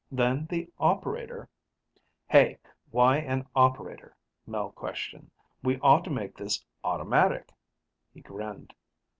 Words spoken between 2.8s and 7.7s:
Why an operator?" Mel questioned. "We ought to make this automatic."